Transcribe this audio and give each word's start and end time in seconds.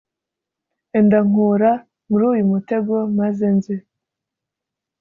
enda 0.97 1.19
nkura 1.27 1.71
muri 2.09 2.23
uyu 2.31 2.43
mutego 2.51 2.95
maze 3.19 3.45
nze 3.55 3.75